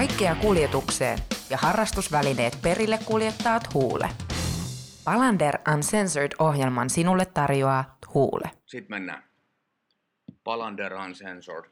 [0.00, 1.18] Kaikkea kuljetukseen
[1.50, 4.08] ja harrastusvälineet perille kuljettaat Huule.
[5.04, 8.50] Palander Uncensored-ohjelman sinulle tarjoaa Huule.
[8.66, 9.22] Sitten mennään.
[10.44, 11.70] Palander Uncensored.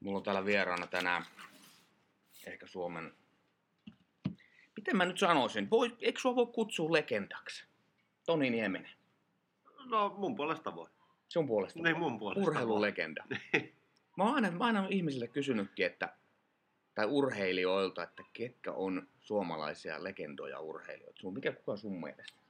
[0.00, 1.22] Mulla on täällä vieraana tänään
[2.46, 3.12] ehkä Suomen...
[4.76, 5.70] Miten mä nyt sanoisin?
[5.70, 7.64] Voi, eikö sua voi kutsua legendaksi?
[8.26, 8.92] Toni Nieminen.
[9.84, 10.88] No mun puolesta voi.
[11.28, 11.80] Sun puolesta.
[11.82, 13.24] Niin mun puolesta Urheilulegenda.
[14.16, 16.21] Mä oon aina, mä aina ihmisille kysynytkin, että,
[16.94, 21.20] tai urheilijoilta, että ketkä on suomalaisia legendoja urheilijoita.
[21.20, 22.42] Sun, mikä kuka sun mielestä?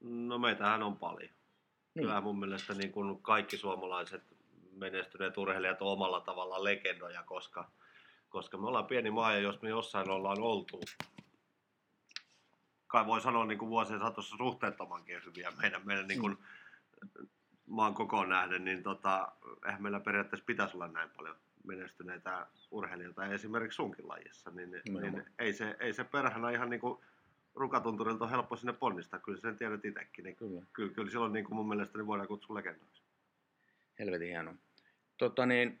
[0.00, 1.30] No meitähän on paljon.
[1.94, 2.06] Niin.
[2.06, 4.22] Kyllä mun mielestä niin kuin kaikki suomalaiset
[4.72, 7.70] menestyneet urheilijat on omalla tavallaan legendoja, koska,
[8.28, 10.80] koska me ollaan pieni maa ja jos me jossain ollaan oltu,
[12.86, 16.38] kai voi sanoa niin kuin vuosien saatossa suhteettomankin hyviä meidän, meidän niin kuin,
[17.66, 19.32] maan kokoon nähden, niin tota,
[19.66, 21.36] eihän meillä periaatteessa pitäisi olla näin paljon
[21.68, 25.24] menestyneitä urheilijoita, esimerkiksi sunkin lajissa, niin, Nimenomaan.
[25.24, 26.98] niin ei, se, ei se perhana ihan niin kuin
[27.54, 30.62] rukatunturilta on helppo sinne ponnistaa, kyllä sen tiedät itsekin, niin Kyllä.
[30.72, 33.02] kyllä, kyllä silloin niin kuin mun mielestä niin voidaan kutsua legendaksi.
[33.98, 34.54] Helvetin hieno.
[35.18, 35.80] Tota niin,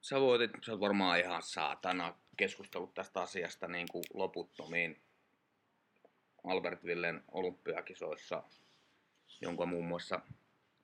[0.00, 5.00] sä voitit, sä oot varmaan ihan saatana keskustellut tästä asiasta niin kuin loputtomiin
[6.44, 8.42] Albertvillen olympiakisoissa,
[9.40, 10.20] jonka muun muassa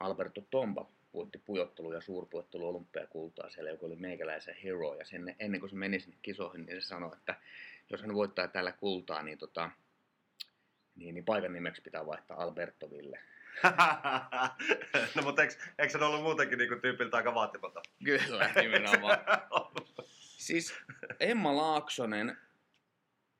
[0.01, 4.95] Alberto Tomba voitti pujottelu ja suurpujottelu olympiakultaa siellä, joka oli meikäläisen hero.
[4.95, 7.35] Ja sen, ennen kuin se meni sinne kisoihin, niin se sanoi, että
[7.91, 9.71] jos hän voittaa täällä kultaa, niin, tota,
[10.95, 13.19] niin, niin paikan nimeksi pitää vaihtaa Albertoville.
[15.15, 17.83] no mutta eikö, eikö se ollut muutenkin niin kuin tyypiltä aika vaatimaton?
[18.05, 19.19] Kyllä, nimenomaan.
[20.47, 20.75] Siis
[21.21, 22.37] Emma Laaksonen,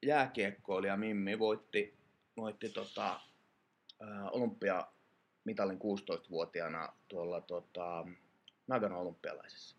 [0.03, 1.95] jääkiekkoilija Mimmi, voitti,
[2.37, 3.21] voitti tota,
[4.01, 4.31] ää,
[5.47, 8.07] olympiamitalin 16-vuotiaana tuolla tota,
[8.67, 9.77] Nagano olympialaisessa.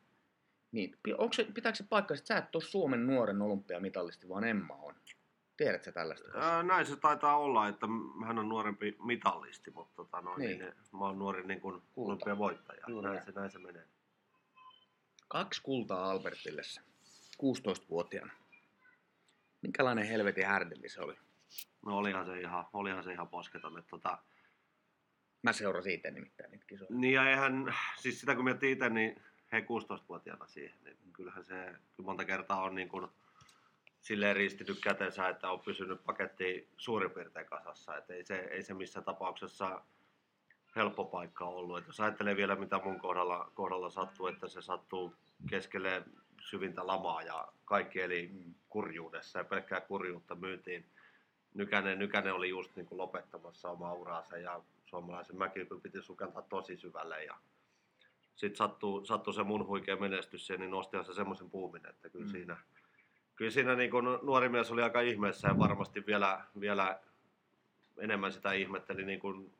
[0.71, 4.73] Niin, onko se, pitääkö se paikka, että sä et ole Suomen nuoren olympiamitalisti, vaan Emma
[4.73, 4.95] on?
[5.57, 6.27] Tiedätkö sä tällaista?
[6.35, 7.87] Ää, Näin se taitaa olla, että
[8.25, 10.59] hän on nuorempi mitallisti, mutta tota, no, Niin.
[10.59, 10.73] niin.
[10.91, 12.83] Mä oon nuori niin kuin olympiavoittaja.
[12.87, 13.85] Juuri Näin se, näin se menee.
[15.27, 16.81] Kaksi kultaa Albertillessä,
[17.43, 18.33] 16-vuotiaana.
[19.61, 21.15] Minkälainen helvetin härdelli se oli?
[21.85, 23.77] No olihan se ihan, olihan se ihan posketon.
[23.77, 24.17] Että tota,
[25.43, 26.89] Mä seurasin itse nimittäin niitä kisoja.
[26.93, 29.21] niin ja eihän, siis sitä kun miettii itse, niin
[29.51, 31.55] he 16-vuotiaana siihen, niin kyllähän se
[31.95, 33.07] kyllä monta kertaa on niin kuin
[34.01, 37.97] silleen ristinyt kätensä, että on pysynyt paketti suurin piirtein kasassa.
[37.97, 39.81] Että ei se, ei se missään tapauksessa
[40.75, 41.77] helppo paikka ollut.
[41.77, 45.15] Et jos ajattelee vielä, mitä mun kohdalla, kohdalla sattuu, että se sattuu
[45.49, 46.03] keskelle
[46.41, 48.53] syvintä lamaa ja kaikki eli Mm.
[48.69, 50.85] kurjuudessa ja pelkkää kurjuutta myytiin.
[51.53, 56.77] Nykänen, Nykänen oli just niin kuin lopettamassa omaa uraansa ja suomalaisen mäkihypyn piti sukeltaa tosi
[56.77, 57.37] syvälle ja
[58.35, 62.25] sitten sattuu, sattuu se mun huikea menestys siihen, niin nostihan se semmoisen puumin, että kyllä
[62.25, 62.31] Mm.
[62.31, 62.57] siinä,
[63.35, 66.99] kyllä siinä niin kuin nuori mies oli aika ihmeessä ja varmasti vielä, vielä
[67.97, 69.53] enemmän sitä ihmetteli niin kuin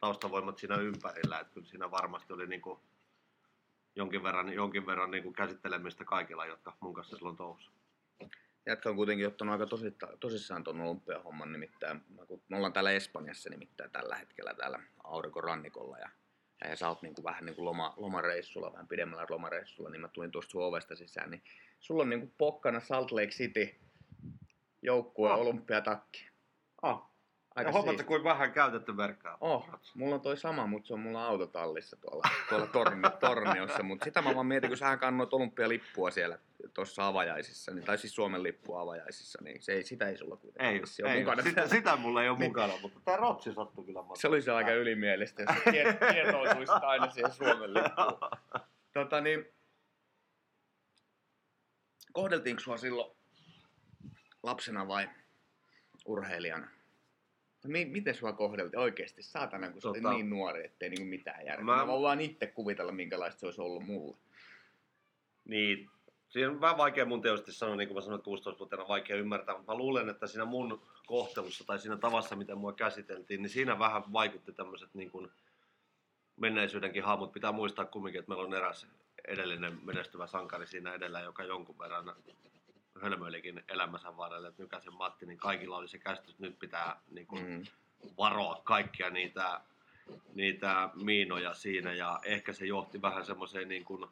[0.00, 2.80] taustavoimat siinä ympärillä, että kyllä siinä varmasti oli niin kuin
[3.96, 7.70] jonkin verran, jonkin verran niin kuin käsittelemistä kaikilla, jotka mun kanssa silloin touhussa.
[8.68, 12.00] Jätkä on kuitenkin ottanut aika tosita, tosissaan tuon olympiahomman nimittäin.
[12.48, 16.08] Me ollaan täällä Espanjassa nimittäin tällä hetkellä täällä aurinkorannikolla ja,
[16.68, 20.50] ja sä oot niinku vähän niinku loma, lomareissulla, vähän pidemmällä lomareissulla, niin mä tulin tuosta
[20.50, 21.42] sun ovesta sisään, niin
[21.80, 23.74] sulla on niinku pokkana Salt Lake City
[24.82, 25.40] joukkue Oh.
[25.40, 26.28] olympiatakki.
[26.82, 27.10] Oh,
[27.56, 28.04] aika huomaatte, siisti.
[28.04, 29.38] kuin vähän käytetty verkkaa.
[29.40, 33.82] Oh, mulla on toi sama, mutta se on mulla autotallissa tuolla, tuolla torni, torniossa.
[33.82, 36.38] Mutta sitä mä vaan mietin, kun sähän kannoit olympialippua siellä
[36.74, 40.70] tuossa avajaisissa, niin, tai siis Suomen lippua avajaisissa, niin se ei, sitä ei sulla kuitenkaan
[40.74, 41.42] Ei, ole ei mukana.
[41.42, 42.50] sitä, sitä mulla ei ole Niin.
[42.50, 44.20] mukana, mutta tämä rotsi sattui kyllä monta.
[44.20, 48.30] Se olisi aika ylimielistä, jos sä tie- tietoisuisit aina siihen Suomen lippuun.
[48.92, 49.44] Tota niin,
[52.12, 53.16] kohdeltiinko sua silloin
[54.42, 55.08] lapsena vai
[56.06, 56.68] urheilijana?
[57.68, 59.22] Mi- miten sua kohdeltiin oikeasti?
[59.22, 61.64] Saatana, kun sä olit Tota- niin nuori, ettei niinku mitään järkeä.
[61.64, 64.16] Mä- Mä, voin vaan itse kuvitella, minkälaista se olisi ollut mulle.
[65.44, 65.90] Niin,
[66.28, 69.56] siinä on vähän vaikea mun tietysti sanoa, niin kuin mä sanoin, että 16-vuotiaana vaikea ymmärtää,
[69.56, 73.78] mutta mä luulen, että siinä mun kohtelussa tai siinä tavassa, miten mua käsiteltiin, niin siinä
[73.78, 75.30] vähän vaikutti tämmöiset niin kuin
[76.36, 77.32] menneisyydenkin hahmot.
[77.32, 78.86] Pitää muistaa kumminkin, että meillä on eräs
[79.28, 82.14] edellinen menestyvä sankari siinä edellä, joka jonkun verran
[83.00, 87.26] hölmöilikin elämänsä varrelle, että Nykäsen Matti, niin kaikilla oli se käsitys, että nyt pitää niin
[87.26, 87.64] kuin, Mm.
[88.18, 89.60] varoa kaikkia niitä,
[90.34, 94.06] niitä miinoja siinä ja ehkä se johti vähän semmoiseen niin kuin,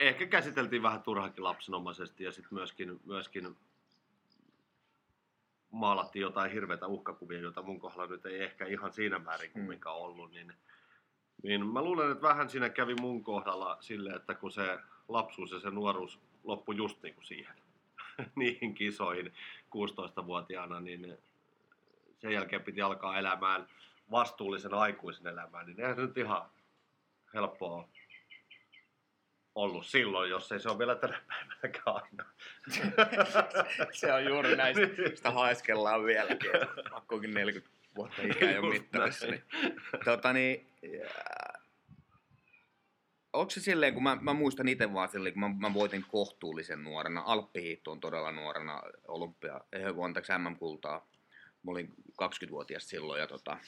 [0.00, 3.56] ehkä käsiteltiin vähän turhakin lapsenomaisesti ja sitten myöskin, myöskin
[5.70, 10.32] maalattiin jotain hirveitä uhkakuvia, joita mun kohdalla nyt ei ehkä ihan siinä määrin kumminkaan ollut,
[10.32, 10.54] niin,
[11.42, 14.78] Niin mä luulen, että vähän siinä kävi mun kohdalla silleen, että kun se
[15.08, 17.54] lapsuus ja se nuoruus loppui just niin kuin siihen,
[18.36, 19.32] niihin kisoihin
[19.76, 21.18] 16-vuotiaana, niin
[22.18, 23.66] sen jälkeen piti alkaa elämään
[24.10, 26.50] vastuullisen aikuisen elämään, niin eihän se nyt ihan
[27.34, 27.88] helppoa
[29.54, 32.24] ollut silloin, jos ei se ole vielä tänä päivänäkään aina.
[33.92, 34.82] se on juuri näistä,
[35.14, 36.50] sitä haiskellaan vieläkin.
[36.90, 39.26] Pakkokin 40 vuotta ikää jo mittaavissa.
[39.26, 39.44] Niin,
[40.04, 40.71] tota niin,
[43.32, 46.84] onko se silleen, kun mä, mä muistan itse vaan silleen, kun mä, mä voitin kohtuullisen
[46.84, 51.06] nuorena, Alppihiittoon todella nuorena, olympia, eh, anteeksi MM-kultaa.
[51.62, 51.92] Mä olin
[52.22, 53.58] 20-vuotias silloin ja, tota,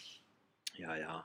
[0.78, 1.24] ja, ja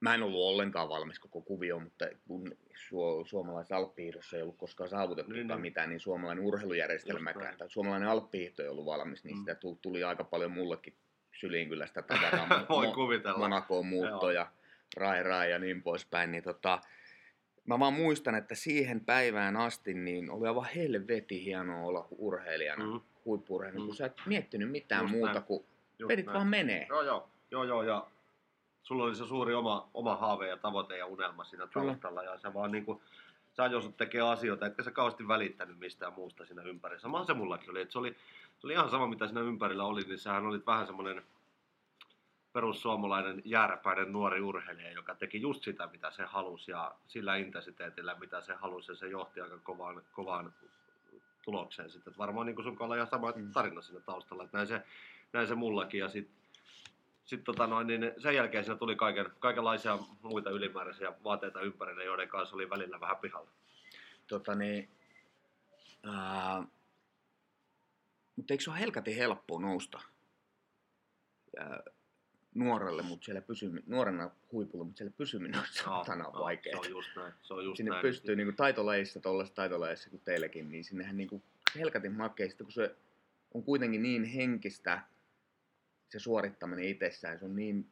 [0.00, 4.90] mä en ollut ollenkaan valmis koko kuvio, mutta kun su- suomalaisessa alppihiihdossa ei ollut koskaan
[4.90, 5.60] saavutettukaan niin, niin.
[5.60, 9.40] mitään, niin suomalainen urheilujärjestelmäkään tai suomalainen alppihiihto ei ollut valmis, niin mm.
[9.40, 10.94] sitä tuli aika paljon mullekin
[11.40, 12.66] syliin kyllä sitä tavaraa.
[12.68, 13.38] Voi kuvitella.
[13.38, 14.46] Monakoon muuttoja,
[14.96, 16.30] rai rai ja niin poispäin.
[16.30, 16.80] Niin tota,
[17.64, 23.00] mä vaan muistan, että siihen päivään asti niin oli aivan helveti hienoa olla urheilijana, mm.
[23.24, 23.86] huippurheilijana, mm.
[23.86, 25.44] kun sä et miettinyt mitään Just muuta näin.
[25.44, 25.64] kuin
[25.98, 26.34] Just vedit näin.
[26.34, 26.86] vaan menee.
[26.88, 28.06] Joo, joo, joo, joo, ja
[28.82, 32.54] sulla oli se suuri oma, oma haave ja tavoite ja unelma siinä taustalla, ja se
[32.54, 33.02] vaan niinku,
[33.56, 37.00] sä josut tekee asioita, etkä sä kauheasti välittänyt mistään muusta siinä ympärillä.
[37.00, 38.16] Sama se mullakin oli, että se oli,
[38.58, 41.22] se oli ihan sama mitä siinä ympärillä oli, niin sähän olit vähän semmoinen
[42.52, 48.40] perussuomalainen jääräpäinen nuori urheilija, joka teki just sitä, mitä se halusi ja sillä intensiteetillä, mitä
[48.40, 50.54] se halusi ja se johti aika kovaan, kovaan
[51.44, 52.10] tulokseen sitten.
[52.10, 54.82] Että varmaan niin sun kanssa ihan sama tarina siinä taustalla, että näin se,
[55.32, 56.43] näin se mullakin ja sitten
[57.24, 62.28] sit tota noin, niin sen jälkeen siinä tuli kaiken, kaikenlaisia muita ylimääräisiä vaateita ympärille, joiden
[62.28, 63.50] kanssa oli välillä vähän pihalla.
[64.26, 64.88] Tota niin,
[66.02, 66.64] ää,
[68.36, 70.00] mutta eikö se ole helkati helppoa nousta
[71.58, 71.82] ää,
[72.54, 76.82] nuorelle, mutta siellä pysymi, nuorena huipulla, mutta siellä pysyminen on saatana no, vaikeaa.
[76.82, 77.32] Se on just näin.
[77.42, 78.02] Se on just sinne näin.
[78.02, 81.42] pystyy niin taitolajissa, tuollaisessa taitolajissa kuin teillekin, niin sinnehän niin kuin
[81.78, 82.96] helkatin makeista, kun se
[83.54, 85.02] on kuitenkin niin henkistä,
[86.14, 87.90] se suorittaminen itsessään, se on niin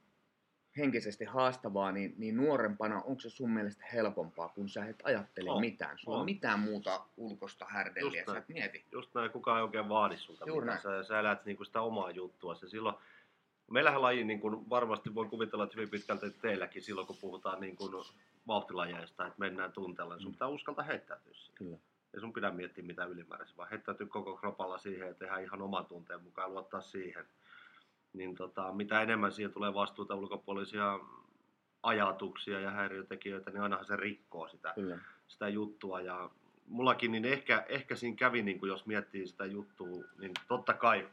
[0.76, 5.60] henkisesti haastavaa, niin, niin nuorempana onko se sun mielestä helpompaa, kun sä et ajattele on,
[5.60, 5.98] mitään?
[5.98, 6.24] Sulla on.
[6.24, 8.84] mitään muuta ulkosta härdelliä, sä et mieti.
[8.92, 10.82] Just näin, kukaan ei oikein vaadi sulta Juuri mitään.
[10.82, 12.54] Sä, sä elät niinku sitä omaa juttua.
[12.54, 12.96] Se silloin,
[13.70, 17.76] meillähän laji, niin kuin varmasti voi kuvitella, että hyvin pitkälti teilläkin silloin, kun puhutaan niin
[17.76, 17.92] kuin
[18.46, 20.34] vauhtilajeista, että mennään tunteella, niin sun mm.
[20.34, 21.54] pitää uskaltaa heittäytyä siihen.
[21.54, 21.76] Kyllä.
[22.14, 25.86] Ei sun pidä miettiä mitä ylimääräistä, vaan heittäytyy koko kropalla siihen ja tehdä ihan oman
[25.86, 27.24] tunteen mukaan luottaa siihen
[28.12, 31.00] niin tota, mitä enemmän siihen tulee vastuuta ulkopuolisia
[31.82, 34.98] ajatuksia ja häiriötekijöitä, niin ainahan se rikkoo sitä, Kyllä.
[35.26, 36.00] sitä juttua.
[36.00, 36.30] Ja
[36.66, 41.08] mullakin, niin ehkä, ehkä siinä kävi, niin kuin jos miettii sitä juttua, niin totta kai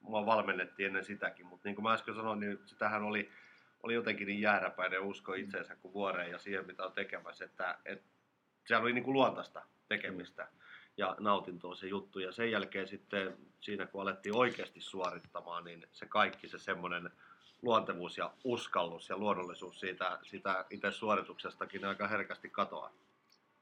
[0.00, 3.30] mua valmennettiin ennen sitäkin, mutta niin kuin mä äsken sanoin, niin sitähän oli,
[3.82, 8.04] oli jotenkin niin jääräpäinen usko itseensä kuin vuoreen ja siihen, mitä on tekemässä, että, että
[8.66, 10.42] se oli niin kuin luontaista tekemistä.
[10.42, 10.69] Mm
[11.00, 12.18] ja nautintoa se juttu.
[12.18, 17.10] Ja sen jälkeen sitten siinä kun alettiin oikeasti suorittamaan, niin se kaikki se semmoinen
[17.62, 22.92] luontevuus ja uskallus ja luonnollisuus siitä, siitä itse suorituksestakin aika herkästi katoaa.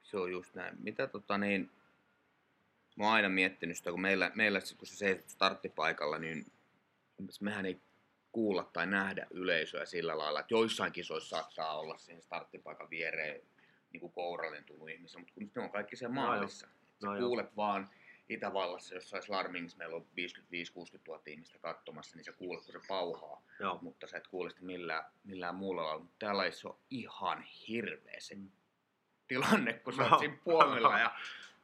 [0.03, 0.75] Se on just näin.
[0.79, 1.71] Mitä tota niin,
[2.95, 6.45] mä oon aina miettinyt sitä, kun meillä, meillä kun se seisot starttipaikalla, niin
[7.39, 7.81] mehän ei
[8.31, 13.41] kuulla tai nähdä yleisöä sillä lailla, että joissain kisoissa saattaa olla siihen starttipaikan viereen
[13.93, 16.67] niin kuin kourallinen tullut ihmisiä, mutta kun ne on kaikki siellä maalissa.
[16.67, 17.89] No, No, kuulet vaan
[18.29, 20.05] Itävallassa, jos olisi Larmings, meillä on 55-60
[21.07, 23.41] 000 ihmistä katsomassa, niin sä kuulet, kun se pauhaa.
[23.59, 23.79] Joo.
[23.81, 25.99] Mutta sä et kuule sitä millään, millään muulla lailla.
[25.99, 28.49] Mutta täällä on ihan hirveä se mm.
[29.27, 30.09] tilanne, kun sä no.
[30.09, 31.11] oot siinä puolella ja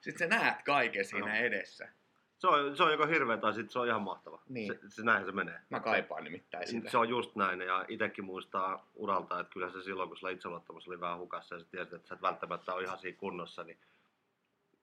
[0.01, 1.36] sitten sä näet kaiken siinä no.
[1.36, 1.89] edessä.
[2.38, 4.41] Se on, se on joko hirveä tai sitten se on ihan mahtava.
[4.50, 4.74] Niin.
[4.74, 5.59] Se, se, näinhän se menee.
[5.69, 6.89] Mä kaipaan nimittäin sitä.
[6.89, 10.88] Se on just näin ja itsekin muistaa uralta, että kyllä se silloin kun sulla itseluottamus
[10.88, 13.77] oli vähän hukassa ja sä tiesit, että sä et välttämättä ole ihan siinä kunnossa, niin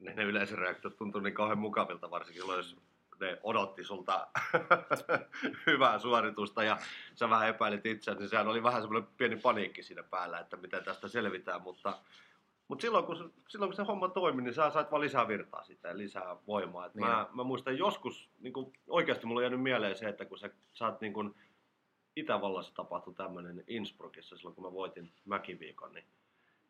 [0.02, 2.76] ne, ne yleisöreaktiot tuntuu niin kauhean mukavilta, varsinkin jos
[3.20, 4.28] ne odotti sulta
[5.66, 6.78] hyvää suoritusta ja
[7.14, 10.84] sä vähän epäilit itseäsi, niin sehän oli vähän semmoinen pieni paniikki siinä päällä, että miten
[10.84, 11.98] tästä selvitään, mutta,
[12.68, 15.88] mutta silloin, kun, silloin kun se homma toimi, niin sä sait vaan lisää virtaa sitä
[15.88, 16.90] ja lisää voimaa.
[16.94, 17.06] niin.
[17.06, 20.50] mä, mä, muistan joskus, niin kuin, oikeasti mulla on jäänyt mieleen se, että kun sä,
[20.72, 21.34] sä oot niin kuin,
[22.16, 26.04] Itävallassa tapahtui tämmöinen Innsbruckissa silloin, kun mä voitin mäkiviikon, niin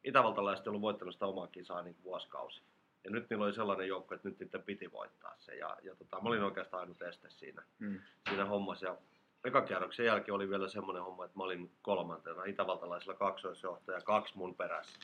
[0.04, 2.62] itävaltalaiset ei ollut voittanut sitä omaa kisaa niin vuosikausi.
[3.04, 5.54] Ja nyt niillä oli sellainen joukko, että nyt niiden piti voittaa se.
[5.54, 8.00] Ja, ja tota, mä olin oikeastaan ainut este siinä, mm.
[8.28, 8.86] siinä hommassa.
[8.86, 8.96] Ja
[9.44, 14.98] ekakierroksen jälkeen oli vielä semmoinen homma, että mä olin kolmantena itävaltalaisilla kaksoisjohtaja, kaksi mun perässä.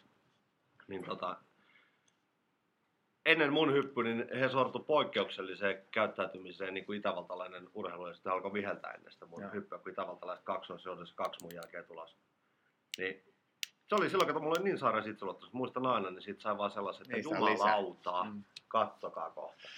[0.89, 1.37] Niin tota,
[3.27, 8.53] ennen mun hyppy, niin he sortu poikkeukselliseen käyttäytymiseen niin kuin itävaltalainen urheilu, ja sitten alkoi
[8.53, 12.17] viheltää ennen sitä mun hyppyä, kun itävaltalaiset kaksoisjohdassa kaksi mun jälkeen tulos.
[12.99, 13.23] Niin
[13.89, 16.71] se oli silloin, kun mulla oli niin sairaan itseluottamus, muistan aina, niin siitä sai vaan
[16.71, 17.39] sellaisen, että lisää.
[17.39, 18.43] jumalautaa, Mm.
[18.69, 19.69] kattokaa kohta.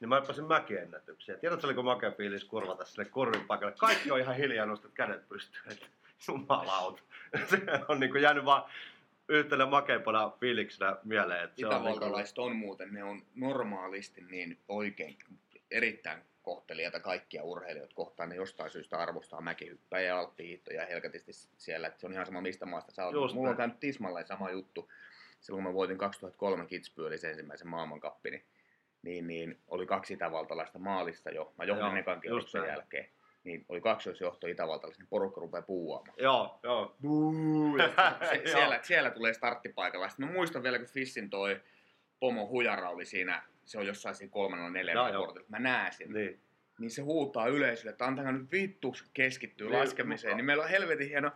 [0.00, 1.36] Niin mä hyppäsin mäkiennätyksiä.
[1.36, 3.74] Tiedätkö, oliko makea fiilis kurvata sinne kurvin paikalle?
[3.78, 5.72] Kaikki on ihan hiljaa, nostat kädet pystyyn.
[5.72, 5.86] että
[6.28, 7.02] Jumalauta.
[7.50, 8.62] Se on niin jäänyt vaan
[9.28, 11.44] yhtenä makeimpana fiiliksenä mieleen.
[11.44, 15.18] Että se on niin Itävaltalaiset on muuten, ne on normaalisti niin oikein
[15.70, 18.28] erittäin kohtelijoita kaikkia urheilijoita kohtaan.
[18.28, 21.86] Ne jostain syystä arvostaa mäkihyppäjä ja alppihiittoja helkatisti siellä.
[21.86, 23.02] Et se on ihan sama mistä maasta sä.
[23.12, 24.92] Just Mulla on käynyt tismalleen sama juttu.
[25.40, 28.44] Silloin kun mä voitin 2003 Kitzbühelissä ensimmäisen maailmankappi, niin,
[29.02, 31.52] niin, niin oli kaksi itävaltalaista maalista jo.
[31.58, 33.08] Mä johdin Joo, ekan kierroksen jälkeen.
[33.44, 36.16] Niin oli kaksoisjohto itävaltalaisista, niin porukka rupeaa puuaamaan.
[36.18, 36.96] Joo, joo.
[37.02, 37.92] Buu, ja
[38.30, 40.08] se, siellä, siellä tulee starttipaikalla.
[40.08, 41.60] Sitten mä muistan vielä, kun Fissin toi
[42.20, 45.24] pomo hujara oli siinä, se on jossain siinä kolmannella neljännellä joo.
[45.26, 45.46] kortilla.
[45.48, 46.12] Mä näen sen.
[46.12, 46.40] Niin.
[46.78, 46.90] Niin.
[46.90, 50.30] se huutaa yleisölle, että antakaa nyt vittu keskittyä Niin, laskemiseen.
[50.30, 51.30] mutta- Niin meillä on helvetin hieno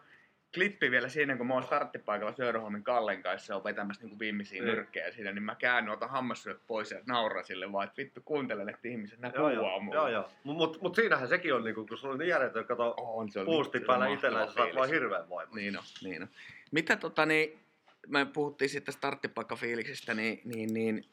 [0.54, 4.62] klippi vielä siinä, kun mä oon starttipaikalla Söderholmin Kallen kanssa ja on vetämässä niin viimeisiä
[4.62, 4.74] Niin.
[4.74, 8.68] nyrkkejä siinä, niin mä käännyn, otan hammassyöt pois ja nauran sille vaan, että vittu kuuntelen,
[8.68, 9.96] että ihmiset nää Joo, joo, mulle.
[9.96, 10.28] joo, joo.
[10.44, 13.38] Mutta mut, mut siinähän sekin on, niinku, kun sulla on niin järjetön, kato, On, se
[13.40, 15.54] oli puusti päällä se on itsellä, sä saat vaan hirveän voimaa.
[15.56, 16.28] Niin on, niin on.
[16.70, 17.58] Mitä tota niin,
[18.06, 21.04] me puhuttiin sitten starttipaikkafiiliksestä, niin, niin, niin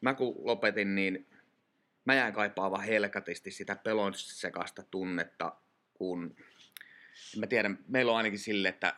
[0.00, 1.26] mä kun lopetin, niin
[2.04, 5.56] mä jäin kaipaamaan helkatisti sitä pelon sekasta tunnetta,
[5.94, 6.36] kun
[7.36, 8.96] mä tiedän, meillä on ainakin sille, että,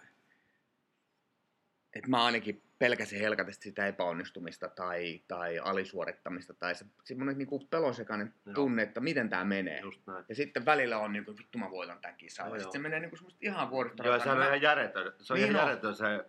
[1.95, 8.35] että mä ainakin pelkäsin helkatisti sitä epäonnistumista tai, tai alisuorittamista tai se, semmoinen niin pelonsekainen
[8.45, 8.55] Joo.
[8.55, 9.83] tunne, että miten tämä menee.
[10.29, 12.47] Ja sitten välillä on niin kuin, vittu mä voitan tämän kisan.
[12.47, 15.13] Joo, Ja sitten se menee niin kuin semmoista ihan vuodesta Joo, se on ihan järjetön,
[15.21, 16.25] se on Niin ihan järjetön se,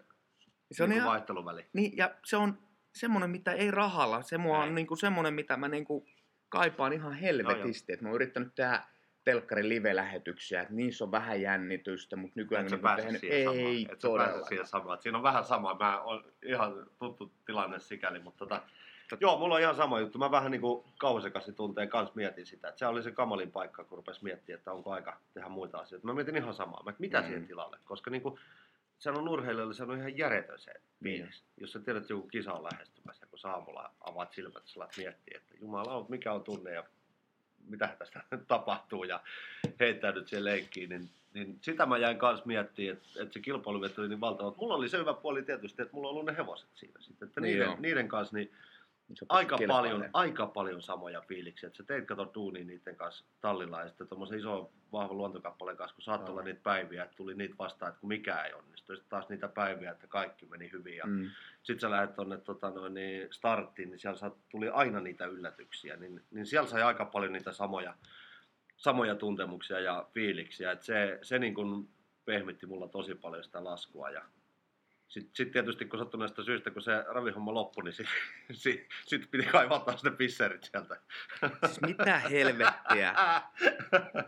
[0.72, 1.66] se on niinku ihan, vaihteluväli.
[1.74, 2.67] niin, ja se on
[3.00, 4.22] semmoinen, mitä ei rahalla.
[4.22, 4.74] Se mua on Ei.
[4.74, 6.08] niinku semmoinen, mitä mä niinku
[6.50, 7.94] kaipaan ihan helvetisti.
[7.94, 8.84] että mä oon yrittänyt tehdä
[9.24, 13.38] telkkarin live-lähetyksiä, että niissä on vähän jännitystä, mutta nykyään Et sä niinku pääse tehnyt, siihen
[13.38, 13.72] ei samaan.
[13.72, 14.48] Et sä pääse todella.
[14.48, 14.96] siihen samaan.
[14.96, 15.78] Et Siinä on vähän sama.
[15.80, 18.62] Mä on ihan tuttu tilanne sikäli, mutta tota,
[19.22, 20.18] Joo, mulla on ihan sama juttu.
[20.18, 22.68] Mä vähän niin kuin kausekassi tunteen kanssa mietin sitä.
[22.68, 26.08] Että se oli se kamalin paikka, kun rupesi miettimään, että onko aika tehdä muita asioita.
[26.08, 26.84] Mä mietin ihan samaa.
[26.84, 27.28] Mä, että mitä mm.
[27.28, 27.78] siihen tilalle?
[27.86, 28.40] Koska niin kuin,
[29.00, 31.18] se on urheilijalle se on ihan järjetön se Niin.
[31.22, 31.44] fiilis.
[31.58, 34.98] Jos sä tiedät, että joku kisa on lähestymässä, kun sä aamulla avaat silmät, sä alat
[34.98, 36.84] miettiä, että jumala, mikä on tunne ja
[37.68, 39.20] mitä tästä tapahtuu ja
[39.80, 44.10] heittäydyt siihen leikkiin, niin, niin sitä mä jäin kanssa miettimään, että, että se kilpailuveto oli
[44.10, 44.54] niin valtava.
[44.58, 47.42] Mulla oli se hyvä puoli tietysti, että mulla on ollut ne hevoset siinä sitten, että
[47.42, 48.58] Niin niiden, niiden kanssa niin on
[49.30, 49.92] aika kilpailee.
[49.92, 51.68] paljon, aika paljon samoja fiiliksiä.
[51.68, 55.96] Että sä teit kato duunia niiden kanssa tallilla ja sitten tuommoisen iso vahva luontokappaleen kanssa,
[55.96, 58.96] kun saattoi olla niitä päiviä, että tuli niitä vastaan, että kun mikään ei onnistu.
[58.96, 60.96] Sitten taas niitä päiviä, että kaikki meni hyvin.
[60.98, 61.30] Ja Mm.
[61.64, 65.96] sitten sä lähdet tuonne tota, noin, niin starttiin, niin siellä tuli aina niitä yllätyksiä.
[65.98, 67.94] Niin, niin siellä sai aika paljon niitä samoja,
[68.78, 70.72] samoja tuntemuksia ja fiiliksiä.
[70.72, 71.90] Et se, se niin kuin
[72.26, 74.10] pehmitti mulla tosi paljon sitä laskua.
[74.10, 74.22] Ja
[75.08, 78.16] sitten sit tietysti kun sattuneesta syystä, kun se ravihomma loppui, niin sitten
[78.52, 81.02] sit, sit piti kaivaa taas ne pisserit sieltä.
[81.66, 83.16] Siis mitä helvettiä?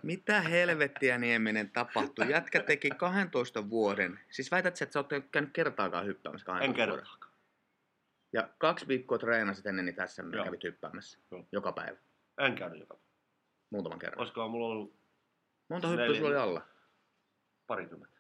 [0.04, 2.32] Mitä helvettiä Nieminen tapahtui?
[2.32, 4.20] Jätkä teki 12 vuoden.
[4.30, 6.96] Siis väität että sä oot käynyt kertaakaan hyppäämässä 12 En vuoden?
[6.96, 7.34] kertaakaan.
[8.34, 10.46] Ja kaksi viikkoa treenasit ennen niitä SM Joo.
[10.46, 11.20] kävit hyppäämässä.
[11.32, 11.48] Joo.
[11.52, 11.98] Joka päivä.
[12.38, 13.10] En käynyt joka päivä.
[13.70, 14.20] Muutaman kerran.
[14.20, 15.00] Olisikohan mulla ollut
[15.70, 16.62] Monta hyppyä sulla oli alla?
[17.68, 18.19] parikymmentä.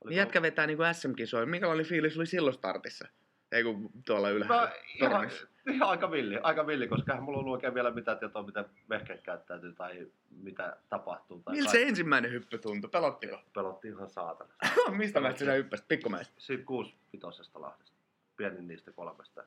[0.00, 1.46] Oliko- Niin jätkä vetää niinku SM-kisoja.
[1.46, 3.08] Minkälainen fiilis oli silloin startissa?
[3.52, 4.72] Ei kun tuolla No, ylhäällä.
[4.94, 5.46] ihan, tornissa.
[5.66, 9.22] ihan aika villi, aika villi, koska eihän mulla ollut oikein vielä mitään tietoa, miten vehkeet
[9.22, 11.40] käyttäytyy tai mitä tapahtuu.
[11.42, 12.90] Tai Miltä se ensimmäinen hyppy tuntui?
[12.90, 13.40] Pelottiko?
[13.54, 14.50] Pelotti ihan saatana.
[14.98, 15.88] Mistä mäistä sä hyppäsit?
[15.88, 16.34] Pikkumäistä.
[16.38, 17.96] Siitä kuusi vitosesta Lahdesta.
[18.36, 19.42] Pienin niistä kolmesta.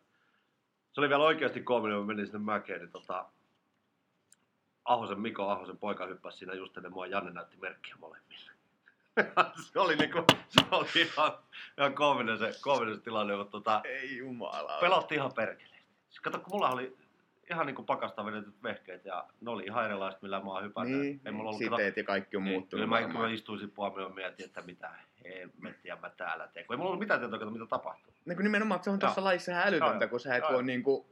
[0.93, 3.25] Se oli vielä oikeasti koominen, kun menin sinne mäkeen, niin tota,
[4.85, 8.51] Ahosen, Miko Ahosen poika hyppäsi siinä just ennen mua, Janne näytti merkkiä molemmille.
[9.71, 11.31] se oli niinku, se oli ihan,
[11.77, 14.77] ihan koominen se, koominen se tilanne, mutta tota, Ei jumala.
[14.81, 15.87] pelotti ihan perkeleesti.
[16.09, 16.97] Siis Kato, kun mulla oli
[17.51, 20.87] ihan niinku pakasta vedetyt vehkeet ja ne oli ihan erilaiset, millä mä oon hypätä.
[20.87, 23.59] Niin, Ei mulla ollut, kato, siteet ja kaikki on niin, muuttunut Kyllä mä, mä istuin
[23.59, 24.91] sit puolella ja mietin, että mitä
[25.25, 26.65] hemmettiä mä täällä teen.
[26.65, 28.13] Kun ei mulla ollut mitään tietoa, kato, mitä tapahtuu.
[28.25, 31.11] Niin kuin nimenomaan, että se on tuossa laissa ihan älytöntä, kun sä et voi niinku...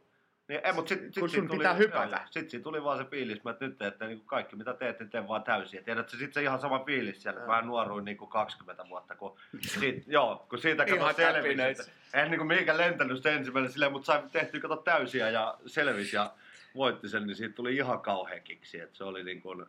[0.49, 2.21] Niin, ei, mutta sit, sit, Kun sit sun tuli, pitää hypätä.
[2.35, 5.27] joo, Sit tuli vaan se fiilis, että nyt teette niin kaikki mitä teet, niin teen
[5.27, 5.77] vaan täysin.
[5.77, 9.15] Ja tiedätkö, sit se ihan sama fiilis siellä, että mä nuoruin niin kuin 20 vuotta,
[9.15, 11.61] kun, siitä, joo, kun siitä kato selvisi.
[11.61, 15.57] että En niin kuin mihinkään lentänyt se ensimmäinen silleen, mutta sai tehtyä kato täysiä ja
[15.65, 16.33] selvisi ja
[16.75, 18.79] voitti sen, niin siitä tuli ihan kauhean kiksi.
[18.79, 19.65] Että se oli niin kuin,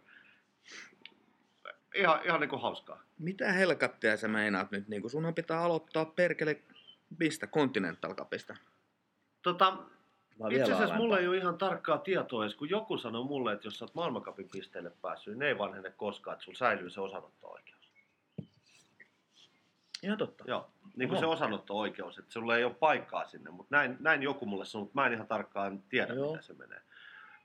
[1.94, 3.02] ihan, ihan niin kuin hauskaa.
[3.18, 4.88] Mitä helkattia sä meinaat nyt?
[4.88, 6.60] Niin kun sunhan pitää aloittaa perkele
[7.18, 7.46] mistä?
[7.46, 8.56] Continental Cupista.
[9.42, 9.78] Tota,
[10.40, 13.66] Vai Itse asiassa mulla ei ole ihan tarkkaa tietoa edes, kun joku sanoi mulle, että
[13.66, 17.90] jos sä oot maailmankapin pisteelle päässyt, niin ei vanhene koskaan, että sulla säilyy se osanotto-oikeus.
[20.02, 20.44] Ihan totta.
[20.46, 21.20] Joo, niin kuin Oho.
[21.20, 25.00] se osanotto-oikeus, että sulla ei ole paikkaa sinne, mutta näin, näin joku mulle sanoi, mutta
[25.00, 26.26] mä en ihan tarkkaan tiedä, Joo.
[26.26, 26.80] miten se menee.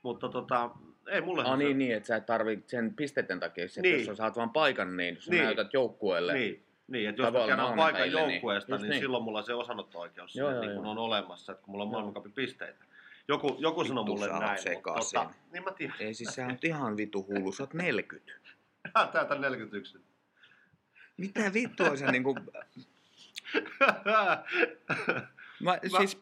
[0.02, 0.70] Mutta tota,
[1.08, 1.44] ei mulle...
[1.44, 3.96] Ah, niin, niin, että sä et tarvi sen pisteiden takia, että Niin.
[3.96, 5.44] jos sä saat vaan paikan, niin sä Niin.
[5.44, 6.32] näytät joukkueelle.
[6.32, 9.00] Niin, niin että jos mä kerron paikan niin- joukkueesta, just niin, niin.
[9.00, 10.90] silloin mulla se osanotto-oikeus Joo, joo, niin kuin joo.
[10.90, 12.84] on olemassa, että kun mulla on maailmankapin pisteitä.
[13.28, 15.20] Joku, joku sanoi Vittu, mulle sä oot näin, mutta sekaisin.
[15.20, 15.96] tota, niin mä tiedän.
[16.00, 18.32] Ei siis sä oot ihan vitu hullu, sä oot 40.
[19.12, 20.00] Täältä 41.
[21.16, 22.36] Mitä vittua sä niinku...
[25.60, 26.20] Mä, siis...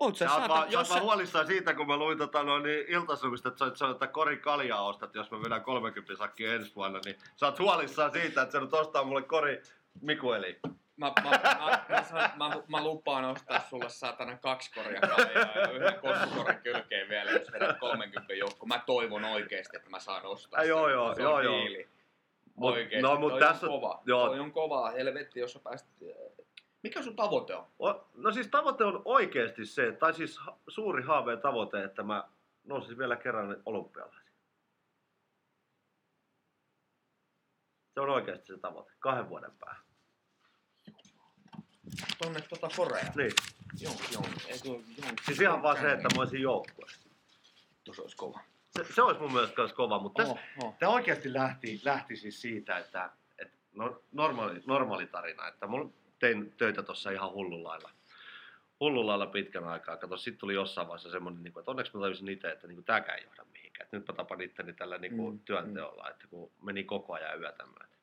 [0.00, 1.04] Oot sä, Sä oot, saata, vaan, jos vaan sä...
[1.04, 4.36] huolissaan siitä, kun mä luin tota, no, niin iltasuvista, että sä oot sanonut, että kori
[4.36, 8.52] kaljaa ostat, jos mä vedän 30 sakkia ensi vuonna, niin sä oot huolissaan siitä, että
[8.52, 9.62] sä nyt ostaa mulle kori
[10.00, 10.58] Mikueli.
[10.96, 15.70] Mä, mä, mä, mä, sanon, mä, mä, lupaan ostaa sulle saatana kaksi koria kaljaa ja
[15.70, 18.66] yhden kossukorin kylkeen vielä, jos vedät 30 joukko.
[18.66, 21.54] Mä toivon oikeesti, että mä saan ostaa Äh, joo, joo, se joo, on joo.
[22.60, 24.02] Mut- Oikeesti, no, mut toi tässä- on kova.
[24.06, 24.26] joo.
[24.26, 25.86] Toi on kovaa, helvetti, jos sä pääst...
[26.82, 27.66] Mikä sun tavoite on?
[27.78, 32.24] O- No siis tavoite on oikeasti se, tai siis ha- suuri haaveen tavoite, että mä
[32.64, 34.30] nousin vielä kerran olympialaisiin.
[37.94, 39.84] Se on oikeasti se tavoite, kahden vuoden päähän.
[42.18, 43.12] Tonne tota Korea.
[43.16, 43.32] Niin.
[43.80, 44.22] Joo, joo.
[44.48, 44.82] Eikö, joo.
[45.26, 47.08] Siis ihan vaan se, että mä olisin joukkueessa.
[47.84, 48.40] Tuossa olisi kova.
[48.70, 50.74] Se, se olisi mun mielestä myös kova, mutta tässä, Oh, oh.
[50.78, 56.52] Tämä oikeasti lähti, lähti siis siitä, että, että no, normaali, normaali tarina, että mulla tein
[56.56, 57.90] töitä tuossa ihan hullun lailla.
[58.80, 59.96] Hullun lailla pitkän aikaa.
[59.96, 62.84] Kato, sitten tuli jossain vaiheessa semmoinen, niin kuin, että onneksi mä tajusin itse, että niin
[62.84, 63.84] tämäkään ei johda mihinkään.
[63.84, 67.40] Että nyt mä tapan itteni tällä niin kuin, Mm, työnteolla, että kun meni koko ajan
[67.40, 67.98] yötä myöten.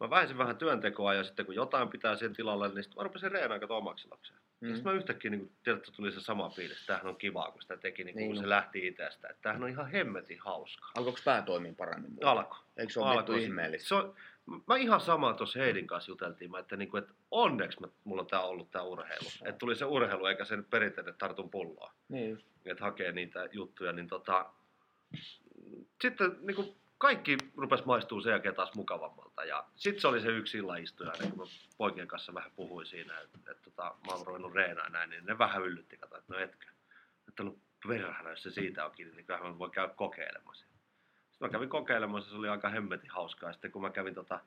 [0.00, 3.32] Mä vähensin vähän työntekoa ja sitten kun jotain pitää sen tilalle, niin sitten mä rupesin
[3.32, 4.38] reenaan kato omaksi ilokseen.
[4.60, 4.68] Mm.
[4.68, 4.74] Mm.
[4.74, 8.04] Sitten mä yhtäkkiä niin tiedätkö, tuli se sama fiilis, tämähän on kivaa, kun sitä teki,
[8.04, 8.44] niin, Niin kun on.
[8.44, 9.28] se lähti itsestä.
[9.28, 10.90] Että tämähän on ihan hemmetin hauskaa.
[10.96, 12.18] Alkoiko pää toimia paremmin?
[12.24, 12.56] Alko.
[12.76, 13.42] Eikö se ole Alkoi.
[13.44, 13.88] ihmeellistä?
[13.88, 14.14] Se on,
[14.66, 18.28] mä ihan samaa tuossa Heidin kanssa juteltiin, mä, että, niinku, että onneksi mä, mulla on
[18.28, 19.28] tää ollut tämä urheilu.
[19.44, 21.92] Että tuli se urheilu eikä sen perinteinen tartun pulloa.
[22.08, 22.44] Niin.
[22.64, 24.50] Että hakee niitä juttuja, niin tota,
[26.02, 29.44] sitten niinku, kaikki rupes maistuu sen jälkeen taas mukavammalta.
[29.44, 31.44] Ja sitten se oli se yksi illaistuja, kun mä
[31.78, 35.38] poikien kanssa vähän puhuin siinä, että, että tota, mä oon ruvennut reenaa näin, niin ne
[35.38, 36.66] vähän yllytti, kato, että no etkö.
[37.28, 37.56] Että no
[37.88, 39.94] perhana, jos se siitä on kiinni, niin kyllähän mä voin käydä.
[40.52, 40.73] Sitten
[41.44, 43.52] mä kävin kokeilemassa, se oli aika hemmetin hauskaa.
[43.52, 44.40] Sitten kun mä kävin tota,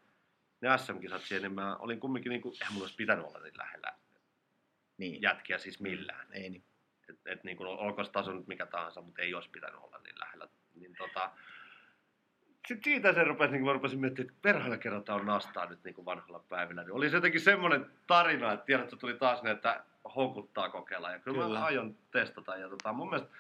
[0.62, 3.58] ne SM-kisat siihen, niin mä olin kumminkin, niin kuin, eihän mulla olisi pitänyt olla niin
[3.58, 3.94] lähellä
[4.98, 5.22] Niin.
[5.22, 6.28] jätkiä siis millään.
[6.32, 6.64] Ei niin.
[7.10, 10.00] Et, et niin kuin, olkoon se taso nyt mikä tahansa, mutta ei olisi pitänyt olla
[10.04, 10.48] niin lähellä.
[10.76, 11.32] Niin tota,
[12.68, 14.78] sitten siitä se rupesi, niin mä rupesin miettimään, että perhana
[15.10, 16.84] on nastaa nyt niin kuin vanhalla päivillä.
[16.84, 19.84] Niin oli se jotenkin semmoinen tarina, että tiedät, että tuli taas ne, että
[20.16, 21.12] houkuttaa kokeilla.
[21.12, 21.60] Ja kyllä, Kyllä.
[21.60, 22.56] mä aion testata.
[22.56, 23.34] Ja tota, mun mielestä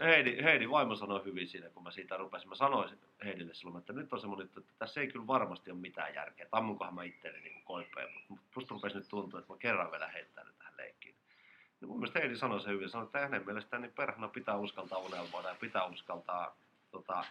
[0.00, 2.48] Heidi, Heidi vaimo sanoi hyvin siinä, kun mä siitä rupesin.
[2.48, 6.14] Mä sanoin Heidille silloin, että nyt on semmoinen, että tässä ei kyllä varmasti ole mitään
[6.14, 6.44] järkeä.
[6.44, 10.08] Että ammunkohan mä itseäni niin koipeen, mutta musta rupesi nyt tuntua, että mä kerran vielä
[10.08, 11.14] heittää nyt tähän leikkiin.
[11.80, 14.98] Ja mun mielestä Heidi sanoi se hyvin, sanoi, että hänen mielestään niin perhana pitää uskaltaa
[14.98, 16.56] unelmoida ja pitää uskaltaa
[16.90, 17.24] tota,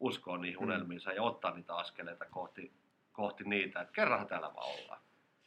[0.00, 0.64] uskoa niihin Mm.
[0.64, 2.72] unelmiinsa ja ottaa niitä askeleita kohti,
[3.12, 5.00] kohti niitä, että kerranhan täällä vaan ollaan.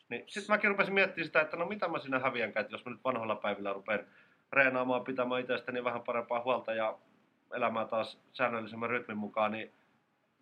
[0.10, 2.92] Niin sitten mäkin rupesin miettimään sitä, että no mitä mä siinä häviänkään, että jos mä
[2.92, 4.06] nyt vanhoilla päivillä rupean
[4.54, 6.98] reenaamaan, pitämään itsestäni vähän parempaa huolta ja
[7.56, 9.74] elämää taas säännöllisemmän rytmin mukaan, niin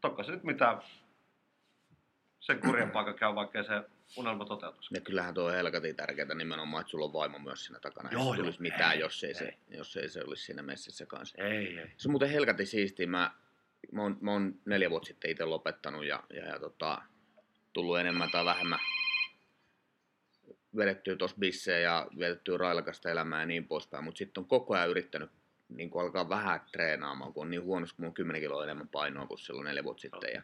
[0.01, 0.81] tokko se nyt mitään
[2.39, 3.81] sen kurjan paikan käy, vaikka se
[4.17, 4.93] unelma toteutuisi.
[4.95, 8.09] Ja kyllähän tuo on helkatin tärkeää nimenomaan, että sulla on vaimo myös siinä takana.
[8.11, 8.33] Joo, Joo, joo.
[8.33, 9.77] ei tulisi mitään, Ei, jos ei, se, ei.
[9.77, 11.43] jos ei se olisi siinä messissä kanssa.
[11.43, 11.91] Ei, ei.
[11.97, 13.07] Se on muuten helkatin siistiä.
[13.07, 13.31] Mä,
[13.91, 17.01] mä, oon, mä oon neljä vuotta sitten itse lopettanut ja, ja, ja tota,
[17.73, 18.79] tullut enemmän tai vähemmän
[20.77, 24.89] vedettyä tuossa bissejä ja vietettyä railakasta elämää ja niin poispäin, mutta sitten on koko ajan
[24.89, 25.29] yrittänyt
[25.69, 29.27] niin kuin alkaa vähän treenaamaan, kun on niin huonosti, kun on 10 kiloa enemmän painoa
[29.27, 30.29] kuin silloin neljä vuotta sitten.
[30.33, 30.41] Ja,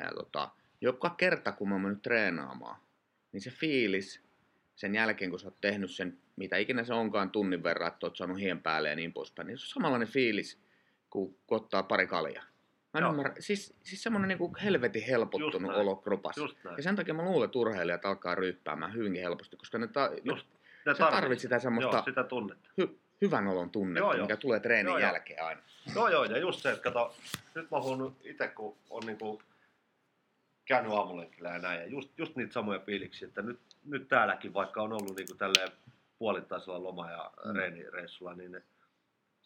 [0.00, 2.80] ja tota, joka kerta, kun mä oon mennyt treenaamaan,
[3.32, 4.22] niin se fiilis
[4.74, 8.16] sen jälkeen, kun sä oot tehnyt sen, mitä ikinä se onkaan tunnin verran, että oot
[8.16, 10.60] saanut hien päälle ja niin poispäin, niin se on samanlainen fiilis,
[11.10, 12.44] kun ottaa pari kaljaa.
[13.00, 13.10] Mä Joo.
[13.10, 16.40] ymmärrä, siis, siis semmoinen niin helvetin helpottunut olo kropassa.
[16.76, 20.46] Ja sen takia mä luulen, että urheilijat alkaa ryyppäämään hyvinkin helposti, koska ne, ta- Just.
[20.86, 22.70] ne sä tarvit sitä semmoista Joo, sitä tunnetta.
[22.82, 24.22] hy- hyvän olon tunnetta, Joo, joo.
[24.24, 25.60] mikä tulee treenin Joo, jälkeen aina.
[25.94, 27.14] Joo, joo, ja just se, että kato,
[27.54, 29.42] nyt mä huomannut itse, kun on niinku
[30.64, 34.82] käynyt aamulenkillä ja näin, ja just, just niitä samoja fiiliksiä, että nyt, nyt täälläkin, vaikka
[34.82, 35.68] on ollut niinku tälleen
[36.18, 37.56] puolittaisella loma- ja Mm.
[37.56, 38.62] reenireissulla, niin ne,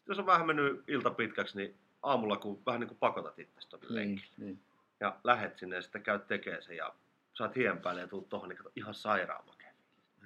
[0.08, 3.94] jos on vähän mennyt ilta pitkäksi, niin aamulla kun vähän niin kuin pakotat itsestä tonne
[3.94, 4.60] lenkille, niin.
[5.00, 6.94] ja lähet sinne ja sitten käyt tekemään sen, ja
[7.34, 9.44] saat hien päälle ja tuut tohon, niin kato, ihan sairaan.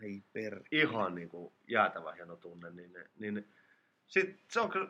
[0.02, 0.62] Ei per...
[0.70, 3.48] Ihan niin kuin jäätävä hieno tunne, niin, niin
[4.08, 4.88] sit se on kyllä,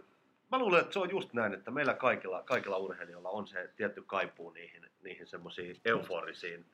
[0.53, 4.03] mä luulen, että se on just näin, että meillä kaikilla, kaikilla urheilijoilla on se tietty
[4.03, 6.66] kaipuu niihin, niihin semmoisiin euforisiin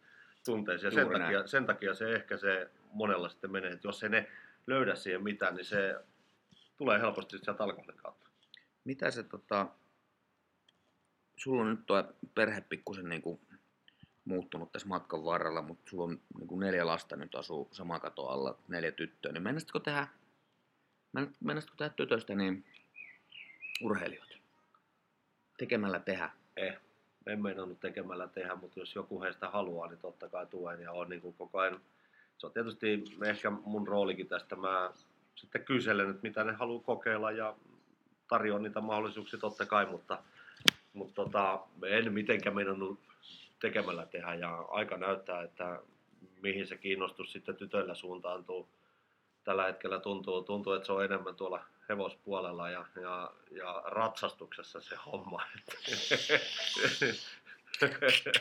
[0.44, 0.86] tunteisiin.
[0.86, 1.22] Ja sen näin.
[1.22, 4.28] takia, sen takia se ehkä se monella sitten menee, että jos ei ne
[4.66, 5.94] löydä siihen mitään, niin se
[6.76, 8.30] tulee helposti sieltä alkoholin kautta.
[8.84, 9.66] Mitä se tota...
[11.42, 13.40] Sulla on nyt tuo perhe pikkusen niinku
[14.24, 18.58] muuttunut tässä matkan varrella, mutta sulla on niinku neljä lasta nyt asuu sama kato alla,
[18.68, 20.08] neljä tyttöä, niin mennäisitkö tehdä,
[21.12, 22.64] men- mennäisitkö tehdä tytöstä niin
[23.82, 24.34] urheilijoita?
[25.58, 26.30] Tekemällä tehdä.
[26.56, 26.78] Eh,
[27.26, 31.08] en meinannut tekemällä tehdä, mutta jos joku heistä haluaa, niin totta kai tuen ja on
[31.08, 31.80] niin kuin koko ajan.
[32.38, 34.56] Se on tietysti ehkä mun roolikin tästä.
[34.56, 34.92] Mä
[35.34, 37.56] sitten kyselen, että mitä ne haluaa kokeilla ja
[38.28, 40.22] tarjoan niitä mahdollisuuksia totta kai, mutta,
[40.92, 43.00] mutta tota, en mitenkään meinannut
[43.60, 45.80] tekemällä tehdä ja aika näyttää, että
[46.42, 48.68] mihin se kiinnostus sitten tytöillä suuntaantuu.
[49.44, 54.96] Tällä hetkellä tuntuu, tuntuu että se on enemmän tuolla hevospuolella ja, ja, ja ratsastuksessa se
[55.06, 55.42] homma.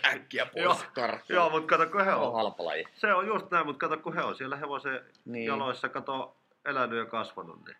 [0.05, 0.79] Äkkiä Joo.
[0.93, 1.21] karkuun.
[1.29, 2.33] Joo, mutta kato, kun he on on.
[2.33, 2.85] halpa laji.
[2.95, 5.45] Se on just näin, mutta kato, kun he on siellä hevosen Niin.
[5.45, 6.35] jaloissa, kato,
[6.65, 7.65] elänyt ja kasvanut.
[7.65, 7.77] Niin.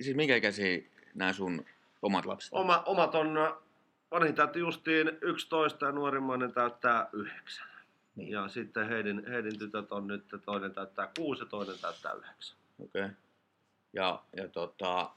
[0.00, 0.78] Siis minkä ikäisiä
[1.14, 1.64] nämä sun
[2.02, 2.52] omat lapset?
[2.52, 3.56] Oma, omat on,
[4.10, 7.66] vanhin täytti justiin 11 ja nuorimmainen täyttää 9.
[8.16, 8.30] Niin.
[8.30, 12.58] Ja sitten heidin, heidin tytöt on nyt, toinen täyttää 6 ja toinen täyttää 9.
[12.78, 13.04] Okei.
[13.04, 13.16] Okay.
[13.92, 15.10] Ja, ja tota,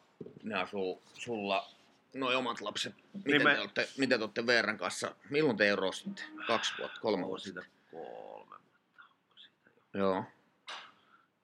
[0.44, 1.70] ne asuu sulla,
[2.16, 2.96] noi omat lapset.
[3.14, 5.16] Miten, Niin me- te, olette, miten te olette Veeran kanssa?
[5.30, 6.24] Milloin te erositte?
[6.48, 7.82] Kaksi vuotta, kolme vuotta siitä sitten?
[7.92, 10.00] kolme vuotta, onko siitä jo.
[10.00, 10.24] Joo.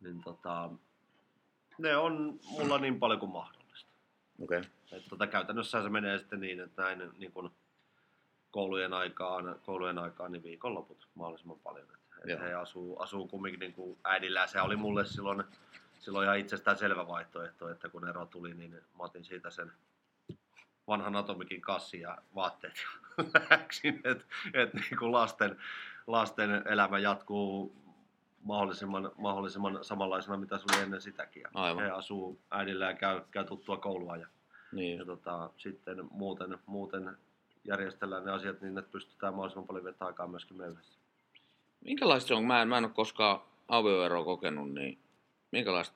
[0.02, 0.70] Niin tota,
[1.78, 3.57] ne on mulla niin paljon kuin mahdollista.
[4.44, 4.62] Okay.
[4.92, 7.52] Et tota, käytännössä se menee sitten niin, että näin niin kun
[8.52, 11.88] koulujen aikaan, koulujen aikaan niin viikonloput mahdollisimman paljon.
[11.92, 12.38] Et, Joo.
[12.38, 15.44] et he asuu, asuu kumminkin niin kuin äidillä ja se oli mulle silloin,
[16.00, 19.72] silloin ihan itsestään selvä vaihtoehto, että kun ero tuli, niin mä otin siitä sen
[20.88, 22.74] vanhan atomikin kassi ja vaatteet
[23.18, 25.58] ja läksin, että et niin kuin lasten,
[26.08, 27.76] lasten elämä jatkuu
[28.48, 31.42] mahdollisimman, mahdollisimman samanlaisena, mitä se oli ennen sitäkin.
[31.42, 31.84] Ja Aivan.
[31.84, 34.28] He asuu äidillä ja käy, käy tuttua koulua ja
[34.72, 35.00] Niin.
[35.00, 37.18] ja tota, sitten muuten, muuten
[37.64, 41.00] järjestellään ne asiat niin, että pystytään mahdollisimman paljon viettämään aikaa myöskin me yhdessä.
[41.86, 42.44] Minkälaista se on?
[42.46, 45.00] Mä en, mä en ole koskaan avioeroa kokenut, niin
[45.52, 45.96] minkälaista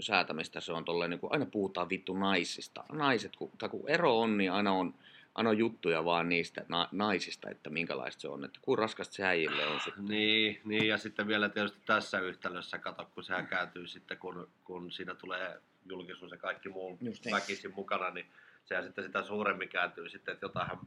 [0.00, 2.84] säätämistä se on tolleen, niin kuin aina puhutaan vittu naisista.
[2.92, 4.94] Naiset, kun, tai kun ero on, niin aina on,
[5.34, 9.24] aina on juttuja vaan niistä na, naisista, että minkälaista se on, että kuin raskasta se
[9.24, 10.04] äijille on sitten.
[10.04, 14.92] Niin, niin, ja sitten vielä tietysti tässä yhtälössä, kato, kun sehän kääntyy sitten, kun, kun
[14.92, 17.34] siinä tulee julkisuus ja kaikki muu Just niin.
[17.34, 18.26] väkisin mukana, niin
[18.64, 20.78] sehän sitten sitä suuremmin kääntyy sitten, että jotain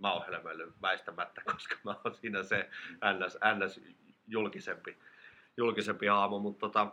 [0.00, 0.24] mä oon
[0.82, 3.80] väistämättä, koska mä oon siinä se ns, ns
[4.28, 4.98] julkisempi,
[5.56, 6.92] julkisempi haamu, mutta tota,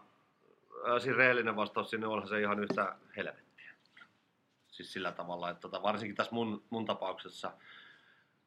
[0.86, 3.47] ää, siinä rehellinen vastaus sinne onhan se ihan yhtä helvettiä.
[4.78, 7.52] Siis sillä tavalla, että tota, varsinkin tässä mun, mun tapauksessa,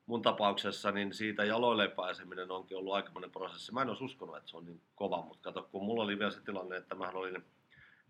[0.06, 3.72] mun tapauksessa, niin siitä jaloille pääseminen onkin ollut aikamoinen prosessi.
[3.72, 6.30] Mä en olisi uskonut, että se on niin kova, mutta kato, kun mulla oli vielä
[6.30, 7.44] se tilanne, että mä olin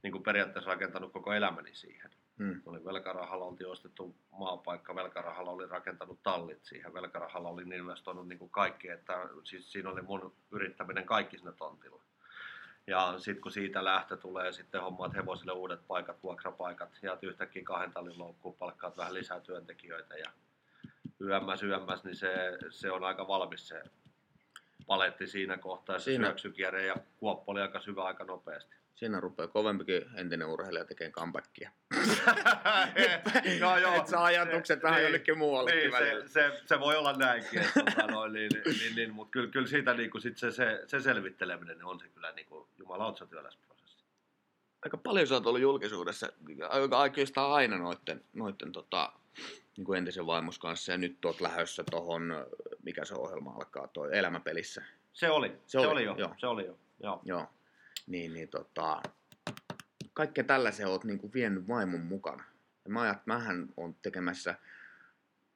[0.03, 2.11] niin kuin periaatteessa rakentanut koko elämäni siihen.
[2.39, 2.63] Hmm.
[2.67, 8.51] Oli velkarahalla oltiin ostettu maapaikka, velkarahalla oli rakentanut tallit siihen, velkarahalla olin investoinut niin kuin
[8.51, 12.03] kaikki, että siis siinä oli mun yrittäminen kaikki sinne tontilla.
[12.87, 17.93] Ja sitten kun siitä lähtö tulee, sitten hommaat hevosille uudet paikat, vuokrapaikat, ja yhtäkkiä kahden
[17.93, 20.31] tallin loukkuun, palkkaat vähän lisää työntekijöitä ja
[21.21, 23.83] yömmäs yömmäs, niin se, se on aika valmis se
[24.87, 28.80] paletti siinä kohtaa, se Siinä- syöksykierre ja kuoppa oli aika syvä aika nopeasti.
[29.01, 31.71] Siinä rupeaa kovempikin entinen urheilija tekemään comebackia.
[33.61, 33.95] joo, joo.
[33.95, 36.29] Et saa ajatukset vähän jonnekin muuallekin niin, välillä.
[36.29, 39.67] se, se, se, voi olla näinkin, että, tota, noin, niin, niin, niin, mutta kyllä, kyllä
[39.67, 43.27] siitä niin kuin sit se, se, se, selvitteleminen niin on se kyllä niin kuin, jumalautsa
[43.27, 44.05] työläs prosessi.
[44.85, 46.33] aika paljon sä oot ollut julkisuudessa,
[46.69, 49.13] aika oikeastaan aina noitten, noitten tota,
[49.77, 52.47] niin kuin entisen vaimos kanssa, ja nyt oot lähdössä tohon,
[52.83, 54.83] mikä se ohjelma alkaa, toi Elämäpelissä.
[55.13, 56.35] Se oli, Se se, oli, oli, jo, joo.
[56.39, 56.79] se oli jo.
[57.03, 57.21] Joo.
[57.25, 57.47] Joo.
[58.11, 59.03] Niin, niin tota,
[60.15, 62.45] kaikkea tällaisia oot niin kuin vienyt vaimon mukana.
[62.85, 64.55] Ja mä ajat, mähän on tekemässä,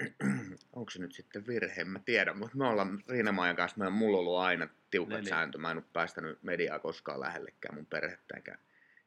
[0.77, 4.17] onko se nyt sitten virhe, en mä tiedä, mutta me ollaan Riina-Maijan kanssa, mä, mulla
[4.19, 5.29] on ollut aina tiukat Niin, niin.
[5.29, 8.59] sääntö, mä en ole päästänyt mediaa koskaan lähellekään mun perhettä enkä,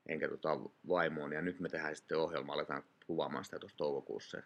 [0.06, 4.42] enkä tota vaimoon, ja nyt me tehdään sitten ohjelma, aletaan kuvaamaan sitä tuossa toukokuussa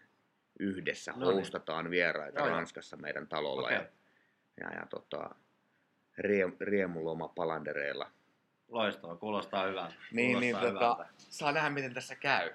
[0.59, 1.35] yhdessä, No niin.
[1.35, 2.49] hostataan vieraita Joo.
[2.49, 3.77] Ranskassa meidän talolla, Okei.
[3.77, 3.85] ja,
[4.61, 5.35] ja, ja tota,
[6.17, 8.11] rie, riemuloma palandereilla.
[8.71, 9.93] Loistavaa, kuulostaa hyvältä.
[10.11, 12.51] Niin, niin kuulostaa tota, saa nähdä miten tässä käy.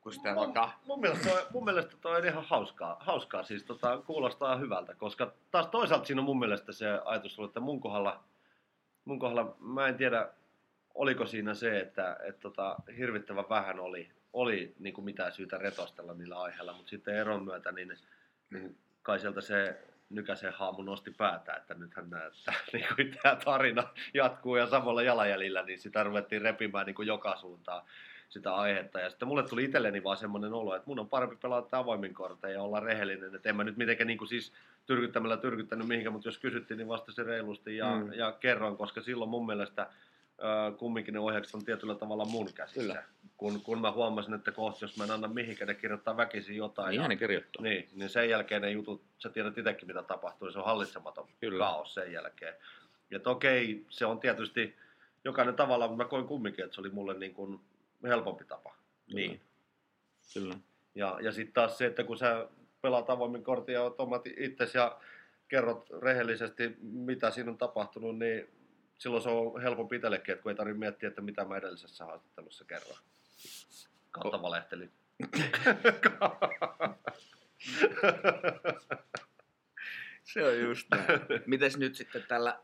[0.00, 3.64] Kun sitä Mun, tota, mun, mielestä toi, mun mielestä toi on ihan hauskaa, hauskaa siis
[3.64, 7.80] tota, kuulostaa hyvältä, koska taas toisaalta siinä on mun mielestä se ajatus ollut, että mun
[7.80, 8.24] kohdalla,
[9.04, 10.28] mun kohdalla mä en tiedä,
[10.94, 16.14] oliko siinä se, että et tota, hirvittävän vähän oli, oli niin kuin mitään syytä retostella
[16.14, 17.96] niillä aiheilla, mutta sitten eron myötä, niin,
[18.50, 19.80] niin kai sieltä se
[20.12, 25.62] Nykäsen haamu nosti päätä, että nythän näyttää, niin kuin tämä tarina jatkuu ja samalla jalanjäljillä,
[25.62, 27.82] niin sitä ruvettiin repimään niin kuin joka suuntaan
[28.32, 29.00] sitä aihetta.
[29.00, 32.54] Ja sitten mulle tuli itselleni vaan semmoinen olo, että mun on parempi pelata avoimin korteja
[32.54, 33.34] ja olla rehellinen.
[33.34, 34.52] Että en mä nyt mitenkään niin kuin siis
[34.86, 38.12] tyrkyttämällä tyrkyttänyt mihinkään, mutta jos kysyttiin, niin vastasin reilusti ja, mm.
[38.12, 39.86] ja kerroin, koska silloin mun mielestä
[40.78, 42.80] kumminkin ne ohjaukset on tietyllä tavalla mun käsissä.
[42.80, 43.04] Kyllä.
[43.36, 46.90] Kun, kun mä huomasin, että kohta jos mä en anna mihinkään, ne kirjoittaa väkisin jotain.
[46.90, 47.62] Niin, ja, ne kirjoittaa.
[47.62, 51.64] Niin, niin sen jälkeen ne jutut, sä tiedät itsekin mitä tapahtuu, se on hallitsematon Kyllä.
[51.64, 52.54] kaos sen jälkeen.
[53.10, 54.76] Ja okei, se on tietysti
[55.24, 57.60] jokainen tavalla, mutta mä koin kumminkin, että se oli mulle niin kuin
[58.02, 58.74] helpompi tapa.
[59.06, 59.20] Kyllä.
[59.20, 59.40] Niin.
[60.34, 60.56] Kyllä.
[60.94, 62.48] Ja, ja sitten taas se, että kun sä
[62.82, 64.98] pelaat avoimin kortin ja omat itsesi ja
[65.48, 68.48] kerrot rehellisesti, mitä siinä on tapahtunut, niin
[69.02, 72.64] silloin se on helpompi itsellekin, että kun ei tarvitse miettiä, että mitä mä edellisessä haastattelussa
[72.64, 72.98] kerron.
[74.10, 74.92] Kautta valehtelin.
[80.32, 81.20] se on just näin.
[81.46, 82.60] Mites nyt sitten tällä,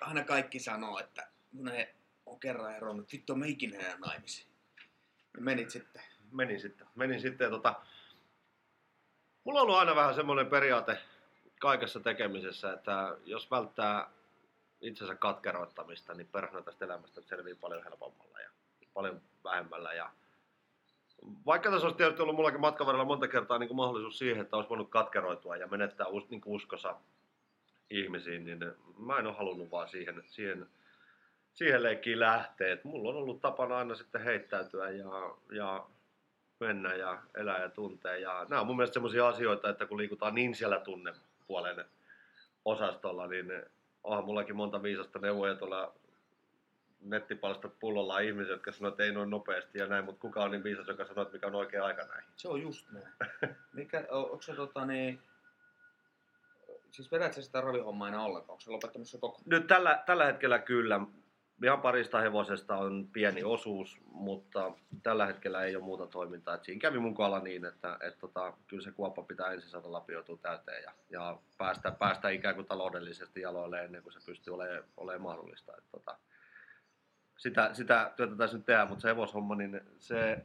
[0.00, 1.94] aina kaikki sanoo, että ne
[2.26, 4.48] on kerran eronnut, vittu on meikin enää naimisiin.
[5.40, 6.02] Menit sitten.
[6.32, 6.86] Menin sitten.
[6.94, 7.74] Menin sitten ja tota,
[9.44, 10.98] mulla on ollut aina vähän semmoinen periaate
[11.60, 14.17] kaikessa tekemisessä, että jos välttää
[14.80, 18.50] itsensä katkeroittamista, niin perhana tästä elämästä selviää paljon helpommalla ja
[18.94, 19.92] paljon vähemmällä.
[19.92, 20.10] Ja
[21.46, 24.56] vaikka tässä olisi tietysti ollut mullakin matkan varrella monta kertaa niin kuin mahdollisuus siihen, että
[24.56, 26.96] olisi voinut katkeroitua ja menettää us, niin uskossa
[27.90, 28.58] ihmisiin, niin
[28.98, 30.66] mä en ole halunnut vaan siihen, siihen,
[31.54, 32.72] siihen leikkiin lähteä.
[32.72, 35.86] Et mulla on ollut tapana aina sitten heittäytyä ja, ja
[36.60, 38.16] mennä ja elää ja tuntea.
[38.16, 41.84] Ja nämä on mun mielestä sellaisia asioita, että kun liikutaan niin siellä tunnepuolen
[42.64, 43.46] osastolla, niin
[44.04, 45.94] onhan mullakin monta viisasta neuvoja tuolla
[47.00, 50.64] nettipalstat pullolla ihmisiä, jotka sanoo, että ei noin nopeasti ja näin, mutta kuka on niin
[50.64, 52.24] viisas, joka sanoo, että mikä on oikea aika näin?
[52.36, 53.08] Se on just näin.
[53.72, 55.22] Mikä, onko se tota niin,
[56.90, 58.50] siis vedät sä sitä ravihommaa enää ollenkaan?
[58.50, 59.40] Onko se lopettanut se koko?
[59.46, 61.00] Nyt tällä, tällä hetkellä kyllä
[61.64, 66.54] ihan parista hevosesta on pieni osuus, mutta tällä hetkellä ei ole muuta toimintaa.
[66.54, 69.92] Et siinä kävi mun kohdalla niin, että et tota, kyllä se kuoppa pitää ensin saada
[69.92, 74.84] lapioitua täyteen ja, ja päästä, päästä ikään kuin taloudellisesti jaloille ennen kuin se pystyy olemaan,
[74.96, 75.72] olemaan mahdollista.
[75.78, 76.18] Et tota,
[77.36, 80.42] sitä, sitä työtä tässä nyt tehdään, mutta se hevoshomma, niin se,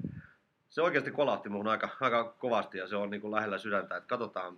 [0.69, 3.97] se oikeasti kolahti mun aika, aika kovasti ja se on niin kuin lähellä sydäntä.
[3.97, 4.57] Et katsotaan,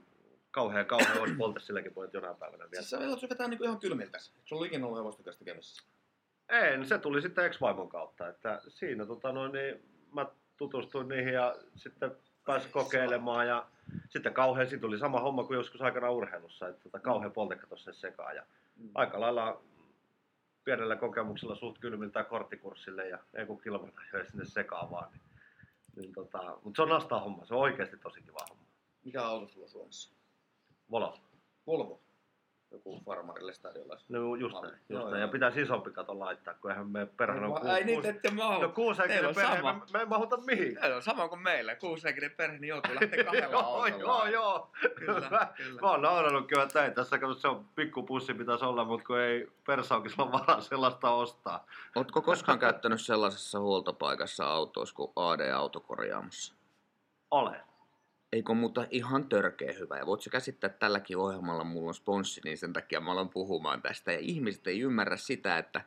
[0.52, 2.82] kauhean kauhean olisi polta silläkin puolella jonain päivänä vielä.
[2.82, 4.20] Siis sä velat vetää niin ihan kylmiltä.
[4.20, 5.95] Se on ikinä ollut hevosten kanssa tekemässä.
[6.50, 8.28] Ei, se tuli sitten ex-vaimon kautta.
[8.28, 10.26] Että siinä tota noin, niin mä
[10.58, 12.12] tutustuin niihin ja sitten
[12.46, 13.68] pääsin kokeilemaan ja
[14.10, 17.94] sitten kauhean, siinä tuli sama homma kuin joskus aikana urheilussa, että tota, kauhean poltekka tuossa
[17.94, 18.44] sekaan ja
[18.76, 18.90] mm.
[18.96, 19.62] aika lailla
[20.64, 23.92] pienellä kokemuksella suht kylmiltä korttikurssille ja ei kun kilvan
[24.30, 25.12] sinne sekaan vaan.
[25.12, 25.22] Niin,
[25.96, 28.66] niin tota, mutta se on nastaa homma, se on oikeasti tosi kiva homma.
[29.04, 30.16] Mikä auto sulla Suomessa?
[30.92, 31.18] Volvo.
[31.68, 32.02] Volvo?
[32.76, 33.98] Joku farmarille stadionilla.
[34.10, 35.22] No just näin, just näin.
[35.22, 37.70] Ja pitäisi isompi kato laittaa, kun eihän me perhana on kuusi.
[37.70, 38.62] Ei niitä ette mahu.
[38.62, 40.76] No kuusenkin perhe, me, me ei mahuta mihin.
[40.76, 44.00] Teillä on sama kuin meillä, kuusenkin perhe, niin joutuu lähteä kahdella autolla.
[44.00, 44.70] joo, joo.
[44.96, 45.82] Kyllä, kyllä.
[45.82, 49.20] Mä oon naurannut kyllä, että ei tässä kato, se on pikkupussi pitäisi olla, mutta kun
[49.20, 51.66] ei persaukissa ole varaa sellaista ostaa.
[51.96, 56.56] Ootko koskaan käyttänyt sellaisessa huoltopaikassa autoissa kuin AD-autokorjaamassa?
[57.32, 57.62] Olen
[58.36, 59.98] eikö muuta ihan törkeä hyvä.
[59.98, 63.82] Ja voitko käsittää, että tälläkin ohjelmalla mulla on sponssi, niin sen takia mä aloin puhumaan
[63.82, 64.12] tästä.
[64.12, 65.82] Ja ihmiset ei ymmärrä sitä, että,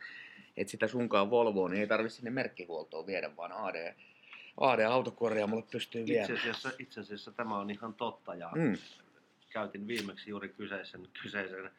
[0.57, 3.95] että sitä sunkaan Volvoa, niin ei tarvitse sinne merkkihuoltoon viedä, vaan AD,
[4.61, 6.31] AD-autokorjaamolle pystyy viemään.
[6.31, 8.77] Itse asiassa, itse asiassa tämä on ihan totta ja mm.
[9.51, 11.71] käytin viimeksi juuri kyseisen, kyseisen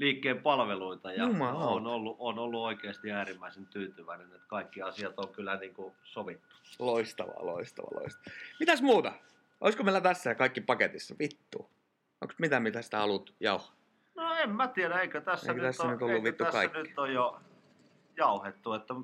[0.00, 5.56] liikkeen palveluita ja on ollut, on ollut oikeasti äärimmäisen tyytyväinen, että kaikki asiat on kyllä
[5.56, 6.56] niin kuin sovittu.
[6.78, 8.34] Loistava, loistava, loistava.
[8.60, 9.12] Mitäs muuta?
[9.60, 11.14] Olisiko meillä tässä kaikki paketissa?
[11.18, 11.70] Vittu.
[12.20, 13.74] Onko mitä, mitä sitä haluat jauhaa?
[14.14, 16.78] No en mä tiedä, eikö tässä, eikö nyt, tässä, on, nyt, ollut vittu tässä kaikki?
[16.78, 17.40] nyt on jo
[18.16, 18.94] jauhettu, että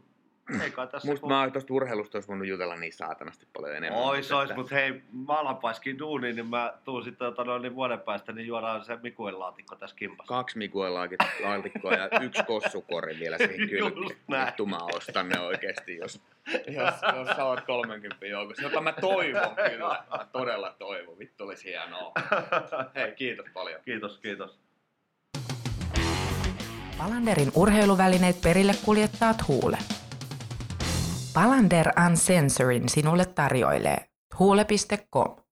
[0.62, 1.32] eikä tässä Musta kun...
[1.32, 4.02] mä tuosta urheilusta olisi voinut jutella niin saatanasti paljon enemmän.
[4.02, 7.74] Ois, ois, mutta hei, mä alan paiskin duuniin, niin mä tuun sitten tota, noin, niin
[7.74, 10.34] vuoden päästä, niin juodaan se Mikuen laatikko tässä kimpassa.
[10.34, 14.16] Kaksi Mikuen laatikkoa ja yksi kossukori vielä siihen kylkeen.
[14.46, 16.20] Vittu mä ostan ne oikeesti, jos,
[16.52, 18.62] jos, jos sä oot 30 joukossa.
[18.62, 20.04] Jota mä toivon kyllä.
[20.10, 21.18] Mä todella toivon.
[21.18, 22.12] Vittu olisi hienoa.
[22.94, 23.80] Hei, kiitos paljon.
[23.84, 24.58] Kiitos, kiitos.
[26.98, 29.78] Palanderin urheiluvälineet perille kuljettaa Huule.
[31.36, 33.98] Palander Uncensorin sinulle tarjoilee
[34.38, 35.45] huule.com.